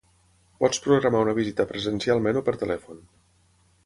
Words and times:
Pots 0.63 0.79
programar 0.85 1.19
una 1.25 1.35
visita 1.39 1.65
presencialment 1.73 2.39
o 2.41 2.43
per 2.47 2.55
telèfon. 2.65 3.05